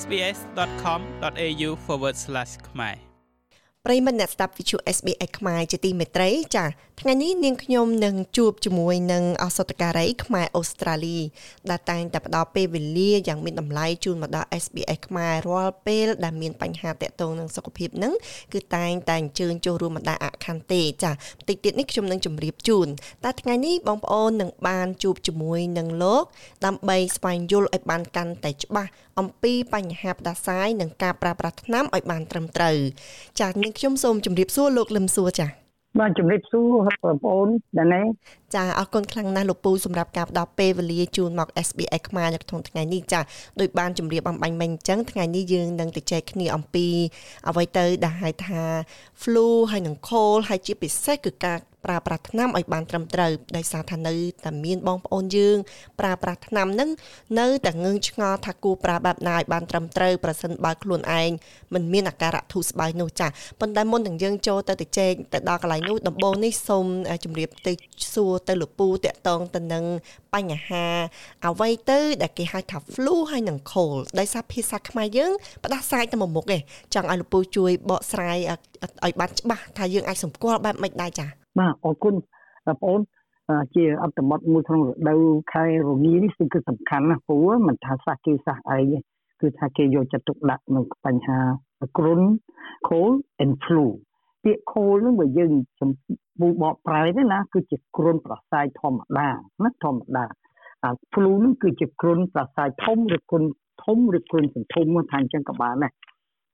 [0.00, 1.70] sbs.com.au/
[2.68, 3.09] ខ្មែរ
[3.87, 6.65] ប្រិមត្តអ្នកស្ដាប់វិទ្យុ SBS ខ្មែរជាទីមេត្រីចា
[7.01, 11.19] ថ្ងៃនេះនាងខ្ញុំនឹងជួបជាមួយនឹងអសតការីខ្មែរអូស្ត្រាលី
[11.69, 18.13] ដែលតែងតែផ្ដល់ពេលវេលាយ៉ាងមានតម្លៃជូនមកដល់ SBS ខ្មែររាល់ពេលដែលមានបញ្ហាតាក់ទងនឹងសុខភាពនឹង
[18.53, 22.87] គឺតែងតែអញ្ជើញចូលរួមបណ្ដាអខន្ទេចាបន្តិចទៀតនេះខ្ញុំនឹងជម្រាបជូន
[23.23, 26.23] តែថ្ងៃនេះបងប្អូននឹងបានជួបជាមួយនឹងលោក
[26.65, 32.77] ដើម្បីស្វែងយល់ឲ្យបានកាន់តែច្បាស់អំពីបញ្ហាផ្ដាសាយនិងការប្រើប្រាស់ថ្នាំឲ្យបានត្រឹមត្រូវ
[33.39, 35.49] ចា៎នាងខ្ញុំសូមជម្រាបសួរលោកលឹមសួរចា៎
[35.99, 36.65] បាទជំរាបសួរ
[37.03, 37.47] បងប្អូន
[37.79, 38.01] ដាណេ
[38.55, 43.21] ចាអរគុណខ្លាំងណាស់លោកពូសម្រាប់ការផ្ដល់ពេលវេលាជូនមក SBS ខ្មែរនៅក្នុងថ្ងៃនេះចា
[43.59, 46.87] ដោយបានជម្រាបអំបញ្ញមិញអញ្ចឹងថ្ងៃនេះយើងនឹងទៅចែកគ្នាអំពី
[47.49, 48.61] អ្វីទៅដែលហៅថា
[49.21, 54.13] flu ហើយនិង cold ហើយជាពិសេសគឺការប្រើប្រាស់ថ្នាំឲ្យបានត្រឹមត្រូវដោយសារថានៅ
[54.45, 55.57] តែមានបងប្អូនយើង
[55.99, 56.89] ប្រើប្រាស់ថ្នាំហ្នឹង
[57.39, 61.29] នៅតែងឿងឆ្ងល់ថាគួរប្រើបែបណាឲ្យបានត្រឹមត្រូវប្រសិនបើខ្លួនឯង
[61.73, 63.27] មិនមានអាការៈធូរស្បើយនោះចា
[63.59, 66.85] ប៉ុន្តែមុននឹងយើងចូលទៅទៅជែកទៅដល់កន្លែងនោះដំបូងនេះសូម
[67.23, 67.73] ជម្រាបទៅ
[68.13, 69.83] សួរទៅលោកពូតកតងទៅនឹង
[70.33, 70.85] បញ្ហា
[71.45, 75.33] អ្វីទៅ ដែលគេហៅថា flu ហើយនិង cold ដោយសារភាសាខ្មែរយើង
[75.63, 76.61] ផ្ដាសាយទៅមួយមុខឯង
[76.93, 78.37] ចង់ឲ្យលោកពូជួយបកស្រាយ
[79.05, 82.15] ឲ្យបានច្បាស់ថាយើងអាចសម្គាល់បែបម៉េចដែរចា៎បាទអរគុណ
[82.67, 82.99] បងប្អូន
[83.75, 85.21] ជាអត្តមត់មួយក្នុងរដូវ
[85.53, 88.79] ខែរងានេះគឺសំខាន់ណាស់ព្រោះមិនថាសាសគេសាសអី
[89.41, 91.39] គឺថាគេយកចិត្តទុកដាក់នៅបញ្ហា
[91.97, 92.21] គ្រុន
[92.87, 93.85] cold and flu
[94.43, 95.51] ពាក្យ cold ហ្នឹងបើយើង
[96.41, 99.29] ចំពូបកប្រែទៅណាគឺជាគ្រុនប្រសាយធម្មតា
[99.63, 100.25] ណាធម្មតា
[100.83, 103.43] អា flu ហ្នឹងគឺជាគ្រុនប្រសាយធំឬគ្រុន
[103.83, 105.91] ធំឬគ្រុនសន្ធុំថាអញ្ចឹងក៏បានដែរ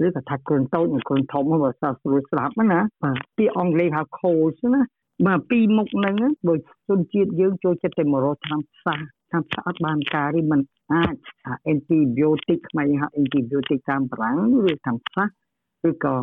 [0.06, 4.82] ឬក៏ថាគ្រុនតូចនិងគ្រុនធំបើសាស្រួលស្ដាប់ណាបាទពាក្យអង់គ្លេសហៅ cold ណា
[5.28, 6.16] បាទពីមុខហ្នឹង
[6.48, 6.56] បើ
[6.90, 10.62] ជនជាតិយើងចូលចិត្តតែមករកឆ្នាំផ្សះឆ្នាំផ្សះអត់បានការទេมัน
[10.94, 11.16] អាច
[11.72, 14.40] antibiotic ខ្មែរហៅ antibiotic តាមបារាំង
[14.72, 15.26] ឬតាមផ្សះ
[15.90, 16.16] ឬក៏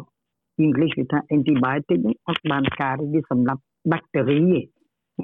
[0.65, 4.61] English គេថា antibiotic នេះអត់បានការទេវាសម្រាប់ bacteria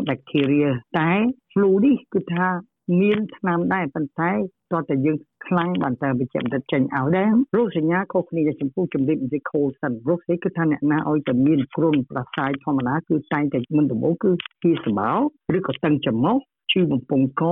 [0.08, 1.12] bacteria តែ
[1.52, 2.46] flu នេះគឺថា
[3.00, 4.32] មានថ្នាំដែរប៉ុន្តែ
[4.72, 14.30] តើតើយើងខ្លាំងបានតែវិជ្ជាចិត្តចេញឲ្យដែររោគសញ្ញាខុសគ្នាចំពោះជំរាបនិយាយ cold សិនរោគស្អីគឺថាអ្នកណាឲ្យតែមានគ្រុនប្រសាយធម្មតាគឺតែងតែមិនដំបូងគឺ
[14.62, 15.12] ពីសម្បោ
[15.56, 16.36] ឬក៏តឹងច្រមុះ
[16.72, 17.42] ឈឺបំពង់ក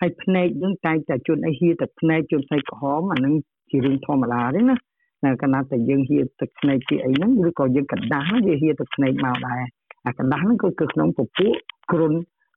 [0.00, 3.34] ហើយភ្នែកនឹងតែងតែជន់អីហៀតែភ្នែកជន់ផ្ទៃក្រហមអានឹង
[3.70, 4.76] ជារឿងធម្មតាទេណា
[5.24, 9.62] នៅកណ្ដាលតែយើងហៀទឹកភ្នែកពីអីហ្នឹងឬក៏យើងកណ្ដាស់វាហៀទឹកភ្នែកមកដែរ
[10.06, 11.54] អាកណ្ដាស់ហ្នឹងគឺគឺក្នុងពពួក
[11.92, 12.12] គ្រុន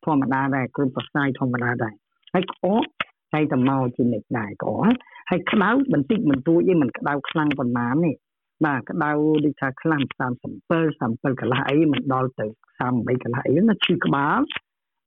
[0.06, 1.94] ធម្មតាដែរគ្រុនប្រសាយធម្មតាដែរ
[2.34, 2.84] ហើយក្អក
[3.34, 4.96] តែតែមកជានិច្ចដែរក្អក
[5.30, 8.12] ហើយក្តៅបន្តិចបន្តួចឯងមិនក្តៅខ្លាំងប៉ុន្មានទេ
[8.66, 9.12] បាទក្តៅ
[9.46, 12.46] ដូចថាខ្លាំង37 37កន្លះអីមិនដល់ទៅ
[12.86, 14.40] 38កន្លះអីណាឈឺក្បាល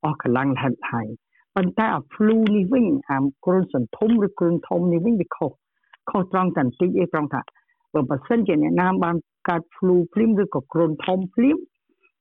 [0.04, 1.08] អស់កម្លាំងលហិតហើយ
[1.56, 5.50] ប៉ុន្តែអា flu នេះវិញអាគ្រុនសន្ធុំឬគ្រុនធំនេះវិញវាខុស
[6.10, 7.40] ខុសត្រង់តែបន្តិចឯងត្រង់ថា
[7.94, 9.16] បើបើសិនជាអ្នកណាបាន
[9.48, 11.56] កើត flu ភ្លាមឬក៏គ្រុនធំភ្លាម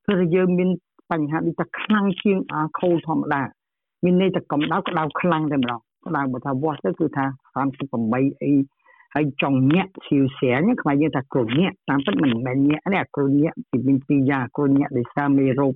[0.07, 0.69] គឺយើងមាន
[1.11, 3.41] បញ្ហាដូចថាខ្លាំងជាងអា cold ធម្មតា
[4.03, 7.25] មានន័យថាកម្ដៅក្ដៅខ្លាំងតែម្ដងក្ដៅបើថាវាស់ទៅគឺថា
[7.79, 8.53] 38អី
[9.15, 15.75] ហើយចង់ញាក់ឈៀវស្រាញខ្មែរយើងថាគ្រុនញាក់តាមពិតមិនមែនញាក់ទេអាគ្រុនញាក់ពីមានពីរយ៉ាងគ្រុនញាក់ដោយសារមេរោគ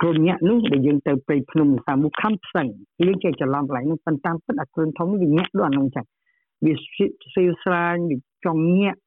[0.00, 2.66] គ្រុនញាក់នោះដែលយើងទៅព្រៃភ្នំតាមមុខខំផ្សឹង
[3.04, 6.06] យើងចេះច្រឡំកន្លែងនោះប៉ុន្តែតាមពិតអាគ្រុនធំនេះវាញាក់ដូចអានោះចឹង
[6.65, 6.73] វា
[7.33, 8.99] ស៊ីវស្រាញវាចង់ញាក់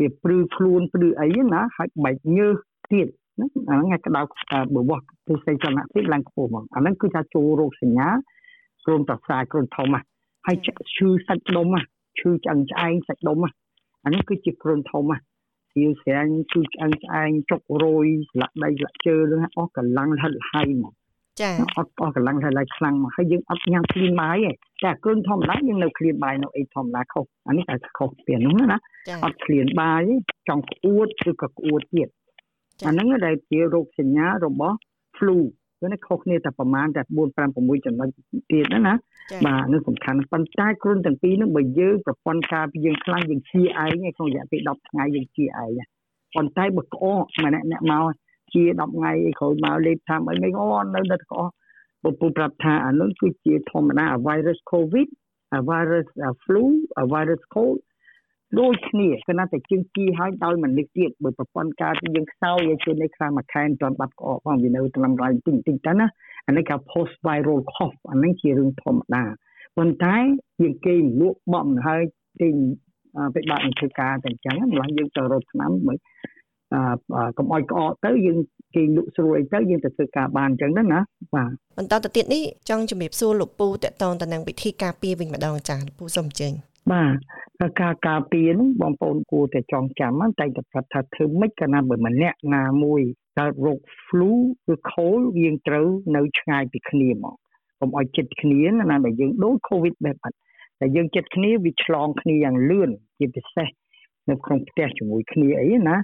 [0.00, 2.58] វាព្រឺខ្លួនព្រឺអីណាហើយបែកញើស
[2.92, 3.08] ទៀត
[3.40, 4.20] ណាអាហ្នឹងគេក្តៅ
[4.74, 8.08] បើវាស់ទិសីចលនភាពឡើងខ្ពស់ហ្មងអាហ្នឹងគឺថាចូលរោគសញ្ញា
[8.84, 10.02] គ្រុនប្រសាគ្រុនធំហ่ะ
[10.46, 10.56] ហើយ
[10.96, 11.84] ឈឺសាច់ដុំហ่ะ
[12.18, 13.52] ឈឺឆ្អឹងឆ្អែងសាច់ដុំហ่ะ
[14.04, 15.20] អានេះគឺជាគ្រុនធំហ่ะ
[15.74, 20.92] ជាស្រាញឈឺឆ្អឹងឆ្អែងចុករយស្លាក់ដៃស្លាក់ជើងអស់កម្លាំងហិតហើយហ្មង
[21.40, 28.77] ចាអត់អស់កម្លាំងហើយឡើងខ្លាំងមកហើយយើងអត់ញ៉ាំគ្លៀនបាយទេ តែគ្រុនធម្មតាយើងនៅគ្លៀនបាយនៅអីធម្មតាខុសអានេះតែខុសពីនោះណា
[29.25, 30.03] អត់គ្លៀនបាយ
[30.47, 32.09] ចង់ក្អួតឬក៏ក្អួតទៀត
[32.85, 34.75] អាហ្នឹងដែលជារោគសញ្ញារបស់
[35.17, 35.37] flu
[35.81, 38.07] គឺខុសគ្នាតែប្រមាណតែ4 5 6ចំណុច
[38.51, 38.93] ទៀតណាណា
[39.45, 45.79] បាទនេះសំខាន់ប៉ុន្តែគ្រុនទាំងពីរហ្នឹងបើយើងប្រព័ន្ធការពារយើងខ្លាំងយើងជាឯងក្នុងរយៈពេល10ថ្ងៃយើងជាឯង
[46.35, 48.05] ប៉ុន្តែបើក្អកម្នាក់អ្នកមក
[48.53, 51.49] ជា10ថ្ងៃក្រោយមកលេបថាអីមិនអូនៅនៅក្អក
[52.03, 55.09] ពពុប្រាប់ថាអានោះគឺជាធម្មតា virus covid
[55.69, 56.07] virus
[56.43, 56.63] flu
[57.13, 57.79] virus cold
[58.59, 66.07] ដូចគ្នាគឺណាតែជាងគីហើយដោយមិននឹកទៀតបើប្រព័ន្ធការពារយើងខ្សោយឲ្យជួយនៅខ្លាំងមួយខែមិនទាន់បាត់ក្អកផងវានៅត្រឹមរៃតិចតិចទៅណា
[66.47, 69.23] អានេះគេ post viral cough អានេះជារឿងធម្មតា
[69.77, 70.15] ប៉ុន្តែ
[70.61, 72.01] យើងគេលក់បំហើយ
[72.41, 72.55] ទិញ
[73.35, 76.32] ពិបាកនឹងធ្វើការតែអញ្ចឹងម្ល៉េះយើងទៅរកឆ្នាំមើលអឺ
[77.37, 78.37] កុំអោយក្អកទៅយើង
[78.75, 80.99] គេលក់ស្រួលអីទៅយើងទៅធ្វើការបានអញ្ចឹងណាណា
[81.35, 86.53] បាទបន្តទៅទៀតនេះចង់ជំរាបសួរលោកពូតកតងទៅនឹងវិធីការពារវិញម្ដងចា៎ពូសូមអញ្ជើញ
[86.91, 87.05] បា
[87.61, 93.01] ទការការពារហ្នឹងបងប្អូនគួរតែចងចាំតែតែប្រាប់ថាធ្វើម៉េចកាលណាបើម្នាក់ណាមួយ
[93.39, 94.31] កើតរោគ flu
[94.73, 97.35] ឬ cold យើងត្រូវនៅឆ្ងាយពីគ្នាមក
[97.79, 100.37] កុំឲ្យចិត្តគ្នាណាដែលយើងដូច covid បែបបាត់
[100.79, 103.69] តែយើងចិត្តគ្នាវាឆ្លងគ្នាយ៉ាងលឿនជាពិសេស
[104.29, 105.95] នៅក្នុងផ្ទះជាមួយគ្នាអីណា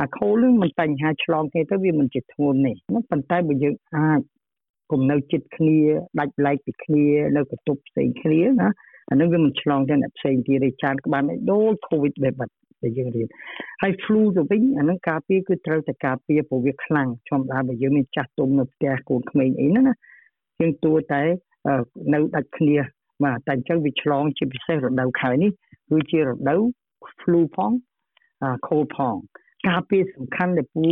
[0.00, 2.72] អា cold នឹងមិនបញ្ហាឆ្លងគ្នាទៅវាមិនជាធ្ងន់ទេ
[3.10, 4.20] ប៉ុន្តែបើយើងអាច
[4.90, 5.78] គុំនៅចិត្តគ្នា
[6.18, 7.06] ដាច់ប្លែកពីគ្នា
[7.36, 8.68] នៅបន្ទប់ផ្សេងគ្នាណា
[9.10, 13.28] អានឹងវាមិនឆ្លងទៅអ្នកផ្សេងទៀតទេចានក្បាលដូច covid បែបបាត់ដែលយើងរៀន
[13.82, 19.94] ហើយ flu ទៅវិញអានឹងការពារគឺត្រូវតែការពារព្រោះវាខ្លាំងធម្មតាបើយើងមានចាស់ទុំនៅផ្ទះកូនក្មេងអីហ្នឹងណា
[20.60, 21.22] យើងទួតែ
[22.14, 22.76] នៅដាច់គ្នា
[23.24, 25.50] បាទតែអញ្ចឹងវាឆ្លងជាពិសេសរដូវខែនេះ
[25.90, 26.60] គឺជារដូវ
[27.20, 27.72] flu ផង
[28.42, 29.16] អា cold ផង
[29.68, 30.84] ការពារសំខាន់ដែលពូ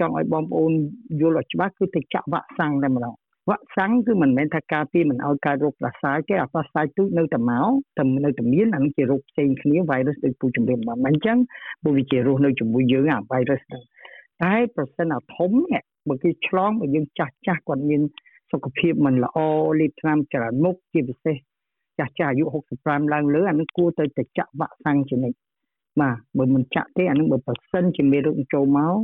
[0.00, 0.72] ចង់ឲ្យបងប្អូន
[1.20, 3.14] យល់ឲ្យច្បាស់គឺទៅចាក់វ៉ាក់សាំងតែម្ដង
[3.48, 7.68] វ៉ាក់សាំងគឺមិនមែនថាការពារមិនឲ្យកើតរោគផ្ដាសាយទេអាផ្ដាសាយទូចនៅតែមក
[7.98, 11.38] តែនៅតែមានអានេះជារោគផ្សេងគ្នា virus ដូចពូជំរាបបានអញ្ចឹង
[11.82, 13.82] ពួកវាជារស់នៅជាមួយយើងអា virus ហ្នឹង
[14.44, 18.02] តែប្រសិនអាធំនេះបើគេឆ្លងបើយើងចាស់ចាស់គាត់មាន
[18.52, 19.38] សុខភាពមិនល្អ
[19.80, 21.36] លេបថ្នាំច្រើនមុខជាពិសេស
[21.98, 22.44] ចាស់ចាស់អាយុ
[22.78, 25.38] 65ឡើងលើអានេះគួរទៅទៅចាក់វ៉ាក់សាំងជានិច្ច
[26.00, 28.94] បាទបើមិនចាក់ទេអានេះបើប្រសិនជាមេរោគចូលមក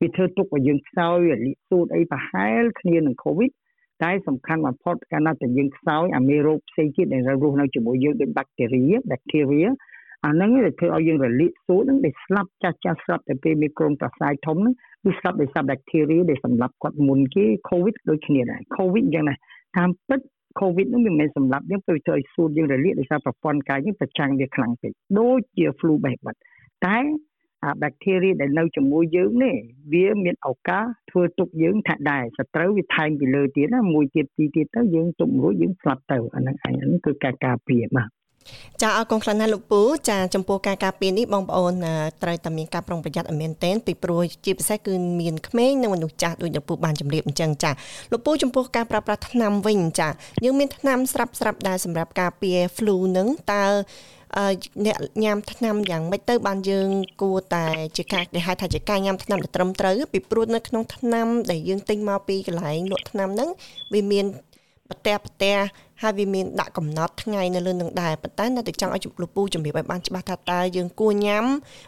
[0.00, 1.16] វាធ្វើទុកឲ្យយើងខ្សោយ
[1.46, 3.50] លិសួតអីប្រហែលគ្នានឹង COVID
[4.02, 9.68] តែសំខាន់បំផុតកាលណាតែយើងខ្សោយអាមេរោគផ្សេងទៀតដែលរស់នៅជាមួយយើងដូចបាក់តេរី bacteria
[10.26, 14.74] អាហ្នឹងដែលធ្វើឲ្យយើងរលាកសួតហ្នឹងដែលស្លាប់ចាស់ចាស់ស្លាប់តែពេលមីក្រូប្រសាយធំហ្នឹង
[15.06, 19.34] វាស្លាប់ដោយសារ bacteria ដែលសម្លាប់គាត់មុនគេ COVID ដូចគ្នាដែរ COVID អញ្ចឹងណា
[19.76, 20.20] តាមពិត
[20.60, 26.40] COVID ហ្នឹងវាមិនមែនសម្លាប់យើងទៅធ្វើឲ្យសួតយើងរលាកដោយសារប្រព័ន្ធកាយយើងប្រចាំងវាខ្លាំងពេកដូចជា flu បែបបាត់
[26.86, 26.98] តែ
[27.64, 29.56] អា bacteria ដែលនៅជាមួយយើងនេះ
[29.92, 38.08] វាមានឱកាសធ្វើទុកយើងថាដែរសត្រូវវាថែមពីលើទៀតណាមួយទៀតពីរទៀតទៅយើងទុករួចយើងស្លាប់ទៅអាហ្នឹងឯងហ្នឹងគឺការការពារបាទ
[38.82, 39.80] ចាអរគុណខ្លាំងណាស់លោកពូ
[40.10, 41.72] ចាចំពោះការការពារនេះបងប្អូន
[42.22, 47.70] ត្រូវតែមានការប្រុងប្រយ័ត្នឲ្យមែនទែនពីព្រោះជាពិសេសគឺមានក្មេងនិងមនុស្សចាស់ដូចលោកពូបានជម្រាបអញ្ចឹងចា
[48.12, 50.08] លោកពូចំពោះការប្រើប្រាស់ថ្នាំវិញចា
[50.44, 53.64] យើងមានថ្នាំស្រាប់ស្រាប់ដែរសម្រាប់ការពារ flu នឹងតើ
[54.86, 56.88] អ្នកញ៉ាំថ្នាំយ៉ាងម៉េចទៅបានយើង
[57.22, 57.64] គួរតែ
[57.96, 63.50] ជាការដែលហៅថាជាការញ៉ាំថ្នាំដែលត្រឹមត្រូវពីព្រោះនៅក្នុងថ្នាំដែលយើងទិញមកពីកន្លែងលក់ថ្នាំហ្នឹង
[63.94, 64.24] វាមាន
[64.90, 65.56] ប្រទះប្រទះ
[66.02, 71.44] ហើយវាមានដាក់កំណត់ថ្ងៃនៅលើនឹងដែរប៉ុន្តែនៅតែចង់ឲ្យលោកពូជំរាបឲ្យបានច្បាស់ថាតើយើងគួរញ៉ាំ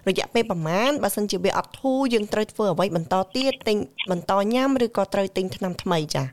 [0.08, 3.76] រយៈពេលប្រមាណបើសិនជាវាអត់ធូរយើងត្រូវធ្វើអ្វីបន្តទៀតទិញ
[4.10, 6.26] បន្តញ៉ាំឬក៏ត្រូវទិញថ្នាំថ្មីចា៎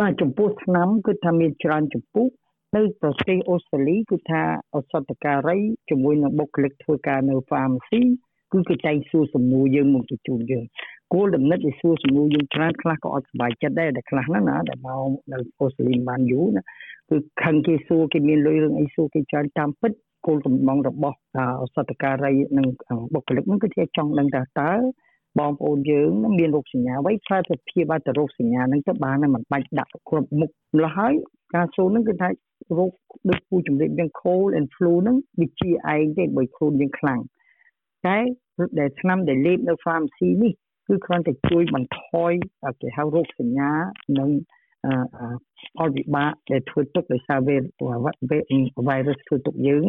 [0.00, 2.26] បាទចំពោះថ្នាំគឺថាមានច្រើនចំពោះ
[2.76, 4.42] នៅប្រទេសអូស្ត្រាលីគឺថា
[4.74, 5.58] ឱសថការី
[5.88, 8.02] ជាមួយនឹងបុគ្គលិកធ្វើការនៅ pharmacy
[8.52, 10.64] គឺគេតែងសួរសំណួរយើងមកជូនយើង
[11.14, 16.62] គោលដំណិតវាសួរសំណួរយើងច្រើនខ្លះក៏អត់សុបាយចិត្តដែរតែខ្លះហ្នឹងណាដែលមកនៅអូស្ត្រាលីបានយូរណា
[17.10, 19.92] គឺខឹងគេសួរគេមានលុយរឿងអីសួរគេច្រើនតាមពិត
[20.26, 21.16] គោលកំណងរបស់
[21.62, 22.66] ឱសថការីនិង
[23.14, 24.72] បុគ្គលិកហ្នឹងគឺគេចង់ដឹងថាតើ
[25.38, 31.12] បងប្អូនយើងនឹងមានរោគសញ្ញាអ្វីផ្លែទៅព្យាបាលទៅរោគសញ្ញាហ្នឹងទៅបានហើយមិនបាច់ដាក់គ្រប់មុខម្ល៉េះហើយ
[31.54, 32.28] ការសួរហ្នឹងគឺថា
[32.78, 32.92] រោគ
[33.28, 37.20] ដូចពូជំរាបយ៉ាង cold and flu ហ្នឹងវាជាឯងទេបើខ្លួនយើងខ្លាំង
[38.06, 38.18] តែ
[38.80, 40.52] ដែលឆ្នាំដែលលេបនៅ pharmacy នេះ
[40.86, 42.32] គឺគ្រាន់តែជួយបន្ថយ
[42.80, 43.72] គេហៅរោគសញ្ញា
[44.18, 44.30] និង
[45.76, 47.56] ផលវិបាកដែលធ្វើទុកដោយសារវេ
[48.88, 49.86] virus ធ្វើទុកយើង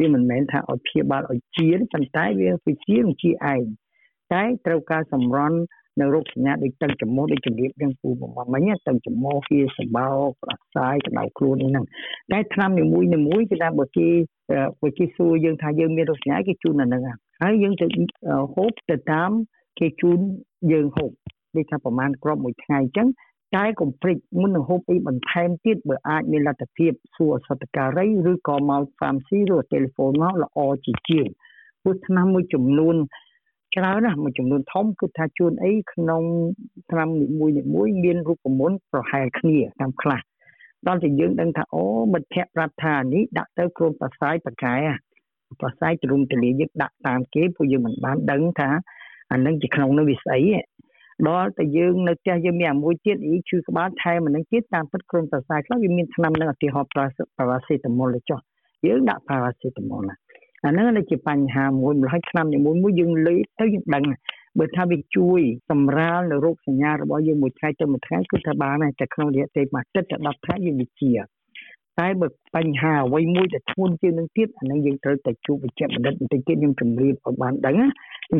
[0.00, 3.62] វាមិនមែនថាឲ្យព្យាបាលឲ្យជាប៉ុន្តែវាវិជានឹងជាឯង
[4.32, 5.58] តែត្រូវការសម្រន់
[6.00, 10.08] នៅរោគសញ្ញាដូចតឹងច្រមុះដូចជំរាបយ៉ាងពូបំមិញតឹងច្រមុះហៀសម្បោ
[10.42, 11.84] ប្រសាយក្តៅខ្លួនហ្នឹង
[12.32, 14.08] តែថ្នាំនីមួយនីមួយគឺថាបើគេ
[14.82, 17.02] បើគេសួរយើងថាយើងមានរោគសញ្ញាគេជូនអាហ្នឹង
[17.42, 17.86] ហើយយើងទៅ
[18.54, 19.30] ហូបទៅតាម
[19.78, 20.18] គេជូន
[20.72, 21.10] យើងហូប
[21.56, 23.08] ដូចថាប្រហែលគ្រាប់មួយថ្ងៃអញ្ចឹង
[23.56, 31.26] តែកុំព្រិចមុននឹងហូបអីបន្ថែមទៀតបើអាចមានលទ្ធភាពសួរអសតការីឬក៏មក pharmacy ឬ telephone មកល្អជាជាង
[31.82, 32.96] ព្រោះថ្នាំមួយចំនួន
[33.76, 36.22] ច្រើនណាស់មួយចំនួនធំគឺថាជួនអីក្នុង
[36.90, 40.20] ថ្នាំនីមួយនីមួយមានរូបមន្តប្រហែលគ្នាតាមខ្លះ
[40.86, 44.74] ដល់តែយើងដឹងថាអូមិត្តភ័ក្ដិប្រាប់ថានេះដាក់ទៅក្រុមប្រសាយប្រកែ
[45.60, 48.70] ប្រសាយទ្រុំទលាយើងដាក់តាមគេព្រោះយើងមិនបានដឹងថា
[49.32, 50.40] អានឹងជាក្នុងនោះវាស្អី
[51.28, 57.04] ដល់តែយើងនៅផ្ទះយើងមានអាមួយទៀតអីឈឺក្បាលថែមអានឹងទៀតតាមពិតក្រុមប្រសាយខ្លះវាមានថ្នាំនឹងឧទាហរណ៍ប៉ា
[57.50, 58.38] រ៉ាសេតាមុលចុះ
[58.86, 60.16] យើងដាក់ប៉ារ៉ាសេតាមុលណា
[60.64, 64.04] អាហ្នឹងជាបញ្ហាមួយម្ល៉េះឆ្នាំនីមួយមួយយើងលេបទៅយើងដឹង
[64.58, 71.12] បើថាវាជួយសម្រាលនៅរោគសញ្ញារបស់យើងមួយថ្ងៃទៅមួយថ្ងៃគឺថាបានតែក្នុងរយៈពេលមួយទឹកទៅ10ថ្ងៃយើងវិជា
[72.00, 77.88] តែបើបញ្ហាអ្វីមួយដែលធ្ងន់ជាងនឹងទៀតអានេះយើងត្រូវតែជួបវិជ្ជបណ្ឌិតបន្តិចទៀតខ្ញុំជម្រាបឲ្យបានដឹងខ្ញុំ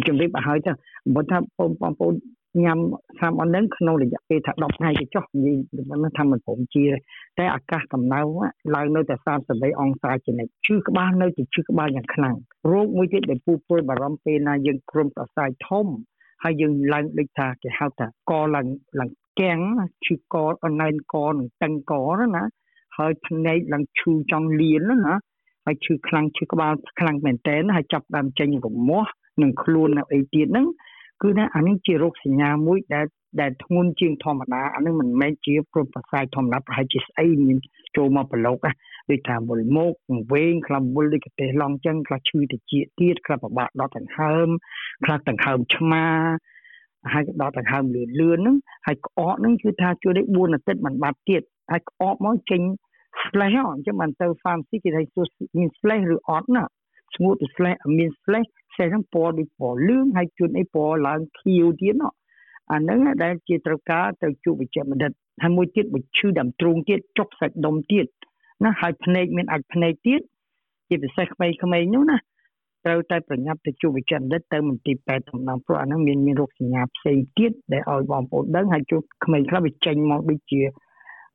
[0.06, 0.72] ជម្រាបឲ្យហើយទៅ
[1.14, 2.14] បើថាបងប្អូន
[2.64, 2.78] ញ៉ាំ
[3.18, 5.58] ថ្នាំអស់ហ្នឹងក្នុងរយៈពេលថា10ថ្ងៃទៅចុះនិយាយ
[6.18, 6.84] ថាមិនព្រមជា
[7.38, 8.20] តែអាកាសកម្ដៅ
[8.75, 9.16] ឡើងនៅតែ
[9.49, 12.37] 33អង្សាជានិច្ចឈឺក្បាលនៅតែឈឺក្បាលយ៉ាងខ្លាំង
[12.70, 15.87] រោគមួយទៀតដែលពូព្រួយបារម្ភពេលណាយើងគ្រុនប្រសាយធំ
[16.42, 18.66] ហើយយើងឡើងដូចថាគេហៅថាកឡើង
[19.00, 19.61] ឡើងកាំង
[20.06, 21.94] ឈឺកអនឡាញកនឹងតឹងក
[22.37, 22.44] ណា
[22.99, 25.14] ហើយភ្នែកឡើងឈឺចង់លៀនណា
[25.66, 29.12] ហើយឈឺខ្លាំងឈឺក្បាលខ្លាំងមែនតើហើយចាប់ដើមចេញរមាស់
[29.43, 30.67] នឹងខ្លួននៅអីទៀតហ្នឹង
[31.23, 33.07] គឺថាអានេះជារោគសញ្ញាមួយដែល
[33.41, 37.59] ដែលធ្ងន់ជាងធម្មតាអានេះមិនមែនជាព្រមប្រសាយធម្មតាប្រហែលជាស្អីមាន
[37.97, 38.59] ចូលមកប្រឡូក
[39.11, 39.93] ដូចថាមុលមក
[40.33, 42.61] វែងខ្លះមុលដូចកទេសឡងចឹងខ្លះឈឺតិច
[43.01, 44.49] ទៀតខ្លះពិបាកដកដង្ហើម
[45.05, 46.05] ខ្លះដង្ហើមឆ្មា
[47.12, 52.62] ហើយដកដង្ហើមលឿនលឿនហ្នឹងហើយក្អកហ្នឹងគឺថាជួយได้4អាទិត្យមិនបាត់ទៀតហើយក្អកមកចេញ
[53.25, 55.03] slash អញ្ចឹងបានទៅ pharmacy គេថា
[55.59, 56.65] មាន slash ឬអត់ណា
[57.15, 62.12] ស្ងួតទៅ slash មាន slash ផ្សេងហ្នឹងពណ៌ដូចពណ៌លឿងហើយជួនអីពណ៌ឡើងខៀវទៀតណោះ
[62.73, 65.12] អាហ្នឹងដែលជាត្រូវការទៅជួបវិជ្ជបណ្ឌិត
[65.43, 68.07] ហើយមួយទៀតវិឈឺដើមទ្រូងទៀតចុកសាច់ដុំទៀត
[68.64, 70.21] ណាហើយភ្នែកមានអាចភ្នែកទៀត
[70.88, 72.19] ជាពិសេសក្មេងៗនោះណា
[72.85, 80.62] ត្រូវតែប្រញាប់ទៅជួបវិជ្ជបណ្ឌិតទៅមន្ទីរពេទ្យតំណងព្រោះអាហ្នឹងមានមានរោគសញ្ញាផ្សេងទៀតដែលឲ្យបងប្អូនដឹងហើយជួបក្មេងខ្លះវាចេញមកដូចជា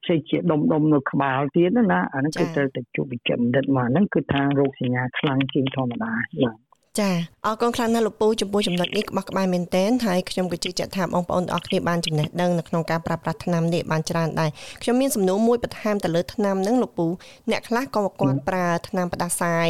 [0.04, 6.12] ផ្សេងជាដុំដុំនៅក្បាលទៀតណាអាហ្នឹងគឺត្រូវតែជួបវិជ្ជបណ្ឌិតមកហ្នឹងគឺថារោគសញ្ញាខ្លាំងជាងធម្មតា
[6.44, 6.67] បាទ
[7.00, 7.12] ចា
[7.46, 14.50] អរគុណខ្លាំងណាស់លោកពូចំពោះចំណុចនេះក្បោះក្បាយមែនតែនហើយខ្ញុំក៏ជឿជាក់ថាបងប្អូនទាំងអស់គ្នាបានចំណេះដឹងនៅក្នុងការប្រើប្រាស់ថ្នាំនេះបានច្រើនដែរ
[14.82, 17.08] ខ្ញុំមានសំណួរមួយបន្ថែមទៅលើថ្នាំហ្នឹងលោកពូ
[17.52, 19.70] អ្នកខ្លះក៏គាត់ប្រើថ្នាំផ្ដាសាយ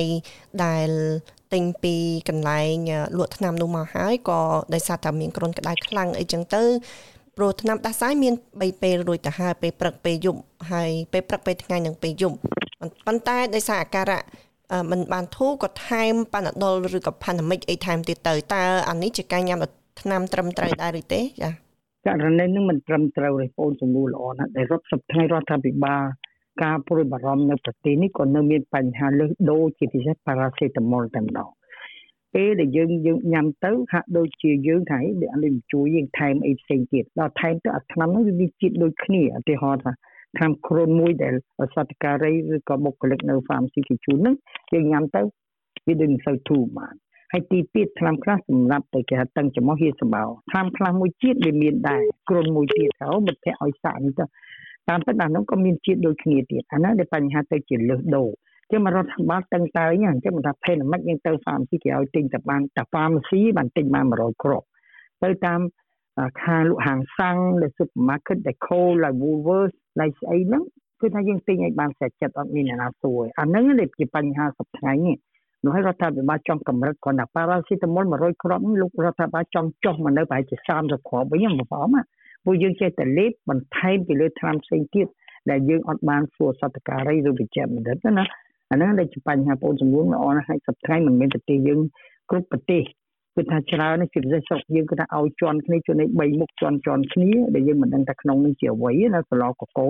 [0.64, 0.90] ដែល
[1.54, 1.96] ទិញពី
[2.30, 2.76] កន្លែង
[3.18, 4.42] លក់ថ្នាំនោះមកហើយក៏
[4.74, 6.64] ដោយសារតែមានគ្រុនក្តៅខ្លាំងអីចឹងទៅ
[7.38, 10.40] ព្រោះថ្នាំដាសាយមាន3ពេលរួចទៅហើយពេលព្រឹកពេលយប់
[10.72, 12.38] ហើយពេលព្រឹកពេលថ្ងៃនិងពេលយប់
[13.06, 14.22] ប៉ុន្តែដោយសារអាការៈ
[14.92, 19.60] មិនបានធូរក៏ថែមប៉ាណាដុលឬក៏ផាណាមិកអីថែមទៀតទៅតើអានេះជាការញ៉ាំ
[20.02, 21.22] ថ្នាំត្រឹមត្រូវដែរឬទេ
[22.06, 26.04] ចាករណីនឹងមិនត្រឹមត្រូវទេបងសំណួរល្អណាស់ដែលរដ្ឋសភារដ្ឋាភិបាល
[26.64, 31.50] ការព្រួយបារម្ភនៅប្រទេសនេះក៏នៅមានបញ្ហាលើសដូរជាពិសេសប៉ារ៉ាសេតាមុលតែម្ដង
[32.34, 39.92] ពេលដែលយើងយើងញ៉ាំទៅហាក់ដូចជាយើងថាដូចអានេះជួយយើងថែមអីផ្សេងទៀតដល់ថែមទៅអាថ្នាំនោះវាមានជាតិដូចគ្នាឧទាហរណ៍ថា
[40.38, 41.34] ថ្នាំគ្រុនមួយដែល
[41.76, 44.36] សតការីឬក៏បុគ្គលិកនៅ pharmacy គេជូនហ្នឹង
[44.74, 45.22] យើងញ៉ាំទៅ
[45.88, 46.96] វាដូចមិនសូវធូរបាន
[47.32, 54.26] ហើយទីទៀតថ្នាំខ្លះសម្រាប់ទៅគេហៅតឹងច្រមុះហៀសម្បោថ្នាំខ្លះមួយជាតិវាមានដែរគ្រុនមួយទៀតទៅមិត្តភ័ក្ដិឲ្យសាក់នេះទៅ
[54.90, 58.30] តាមពិតអានោះក៏មានជាតិដូចគ្នាទៀតអានោះដែលបញ្ហាទៅជាលើសដូរ
[58.72, 64.66] ចឹងមករដ្ឋបាលតឹងតើអញ្ចឹងមិនថាភេទមិនយើងទៅ pharmacy គេឲ្យទិញតែបានតែ pharmacy បានទិញបាន100គ្រាប់
[65.24, 65.60] ទៅតាម
[66.44, 70.64] ខាងលក់ហាងសាំងនៅ supermarket ដែល Cold like Woolworths like ស្អីហ្នឹង
[71.02, 75.18] គឺថាយើងទិញឲ្យបានស្អាតចិត្តអត់មានអ្នកណាសួរអាហ្នឹងនេះជាបញ្ហាសប្តាហ៍នេះ
[75.64, 81.98] នោះឲ្យរដ្ឋាភិបាលចង់កម្រិតគ្រាន់តែប៉ារ៉ាស៊ីតាមុល100គ្រាប់នេះលោករដ្ឋាភិបាលចង់ចុះមកនៅប្រហែលជា30គ្រាប់វិញបងប្អូន
[82.44, 85.08] ព្រោះយើងចេះតែលេបបន្ថែមពីលើថ្នាំផ្សេងទៀត
[85.50, 88.26] ដែលយើងអត់បានសួរសតការីឬវិជ្ជាបណ្ឌិតណា
[88.72, 91.80] អាហ្នឹងដែលជាបញ្ហាបងចំនួនល្អណាស់ហើយសប្តាហ៍មិនមែនប្រទេសយើង
[92.30, 92.82] គ្រប់ប្រទេស
[93.38, 99.90] គឺថាច្រើននេះជាពិសេសស្រុកយើងគឺថាឲ្យជន់គ្នាជួយនៃ3មុខជន់ជន់គ្នាដែលយើងមិនដឹងថាក្នុងនេះជាអ្វីណាសឡកកោ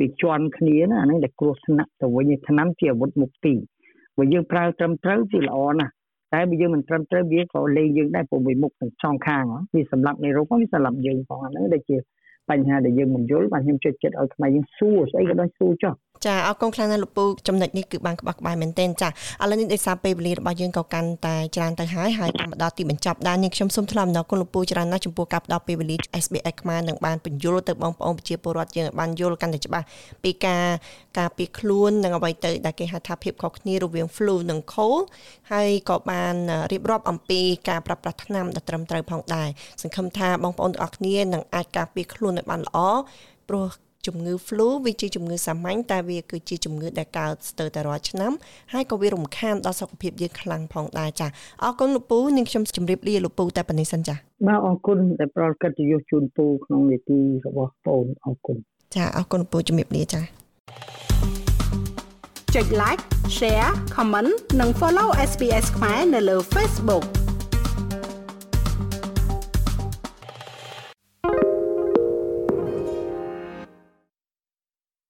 [0.00, 3.54] វាជន់គ្នាណាអានេះដែលគ្រោះថ្នាក់ទៅវិញឆ្នាំជាអាវុធមុខទី
[4.16, 5.92] បើយើងប្រើត្រឹមត្រូវគឺល្អណាស់
[6.34, 9.44] តែបើយើងមិនត្រឹមត្រូវវាក៏លេងយើងដែរព្រោះមួយមុខទាំងសងខាង
[9.74, 11.96] វាសម្រាប់នៃរោគវាសម្រាប់យើងផងអាហ្នឹងដែលជា
[12.50, 15.94] បញ្ហាដែលយើងមិនយល់បាទខ្ញុំជួយចិត្តឲ្យខ្មែរយើងសួរស្អីក៏ដោយសួរចុះ
[16.26, 19.10] ចាអរគុណខ្លាំងណាស់លោកពូចំណុចនេះគឺបានក្បោះក្បាយមែនទែនចាឥ
[19.50, 29.86] ឡូវនេះដោយសារពេលវេលារបស់យើងក៏កាន់តែច្រើនទៅហើយហើយតាមដល់ទីបញ្ចប់ដែរនាងខ្ញុំសូមថ្លែងអំណរគុណលោកពូច្រើនណាស់ចំពោះការផ្ដល់ពេលវេលា SBS ខ្មែរនឹងបានបញ្យល់ទៅបងប្អូនប្រជាពលរដ្ឋយើងឲ្យបានយល់កាន់តែច្បាស់
[30.24, 30.64] ពីការ
[31.18, 35.04] ការពារខ្លួននិងអ្វីទៅដែលគេហៅថាភាពខុសគ្នារវាង flu និង cold
[35.52, 36.34] ហើយក៏បាន
[36.72, 39.48] រៀបរាប់អំពីការប្រើប្រាស់ថ្នាំដ៏ត្រឹមត្រូវផងដែរ
[39.82, 42.78] សង្ឃឹមថាបងប្អូនទាំងអស់គ្នានឹងអាចការពារខ្លួនឲ្យបានល្អ
[43.48, 43.66] ព្រោះ
[44.06, 48.32] ជំងឺ flu វាជាជំងឺសាមញ្ញតែវាគឺជាជំងឺដែលកើតស្ទើរតែរាល់ឆ្នាំ
[48.72, 51.26] ហើយក៏វារំខានដល់សុខភាពយើងខ្លាំងផងដែរចា
[51.64, 54.14] អរគុណលោកពូនាងខ្ញុំជម្រាបលាលោកពូតែប៉ុណ្្នេះសិនចា
[54.46, 58.56] បាទអរគុណដែលប្រកិត្តិយសជូនពូក្នុងនីតិរបស់បងអរគុណ
[58.96, 60.20] ចាអរគុណពូជម្រាបលាចា
[62.54, 63.02] ចុច like
[63.36, 67.04] share comment និង follow SPS ខ្មែរនៅលើ Facebook